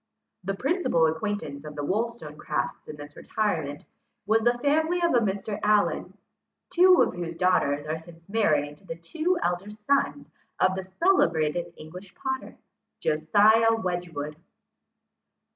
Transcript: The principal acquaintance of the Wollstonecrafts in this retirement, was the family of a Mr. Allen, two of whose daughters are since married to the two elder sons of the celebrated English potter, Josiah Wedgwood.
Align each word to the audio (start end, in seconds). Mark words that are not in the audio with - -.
The 0.43 0.55
principal 0.55 1.05
acquaintance 1.05 1.63
of 1.63 1.75
the 1.75 1.83
Wollstonecrafts 1.85 2.87
in 2.87 2.95
this 2.95 3.15
retirement, 3.15 3.85
was 4.25 4.41
the 4.41 4.57
family 4.57 4.99
of 5.01 5.13
a 5.13 5.19
Mr. 5.19 5.59
Allen, 5.61 6.17
two 6.71 7.03
of 7.03 7.13
whose 7.13 7.35
daughters 7.37 7.85
are 7.85 7.99
since 7.99 8.27
married 8.27 8.77
to 8.77 8.87
the 8.87 8.95
two 8.95 9.37
elder 9.43 9.69
sons 9.69 10.31
of 10.59 10.75
the 10.75 10.85
celebrated 10.97 11.71
English 11.77 12.15
potter, 12.15 12.57
Josiah 12.99 13.75
Wedgwood. 13.75 14.37